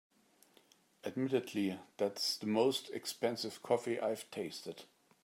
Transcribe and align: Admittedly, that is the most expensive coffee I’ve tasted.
Admittedly, 1.03 1.77
that 1.97 2.17
is 2.17 2.39
the 2.39 2.47
most 2.47 2.89
expensive 2.89 3.61
coffee 3.61 3.99
I’ve 4.01 4.25
tasted. 4.31 4.85